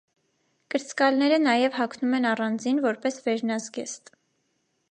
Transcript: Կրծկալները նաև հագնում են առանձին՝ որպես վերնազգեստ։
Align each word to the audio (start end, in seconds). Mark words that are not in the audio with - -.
Կրծկալները 0.75 1.37
նաև 1.43 1.77
հագնում 1.81 2.15
են 2.19 2.27
առանձին՝ 2.31 2.81
որպես 2.89 3.21
վերնազգեստ։ 3.27 4.11